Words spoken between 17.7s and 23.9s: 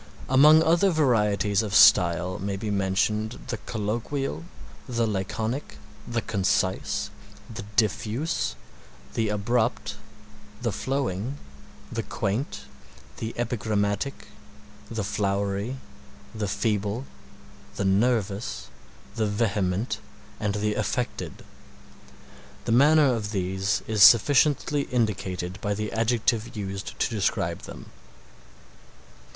the nervous, the vehement, and the affected. The manner of these